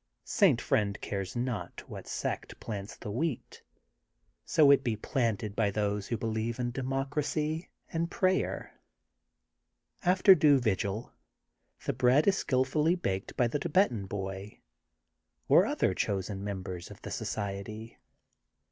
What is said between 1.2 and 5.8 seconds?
not what sect plants the wheat, so it be planted by